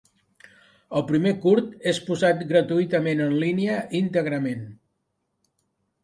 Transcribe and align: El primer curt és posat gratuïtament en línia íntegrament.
El 0.99 1.03
primer 1.09 1.33
curt 1.41 1.67
és 1.91 1.99
posat 2.07 2.41
gratuïtament 2.51 3.21
en 3.25 3.35
línia 3.43 3.75
íntegrament. 4.01 4.65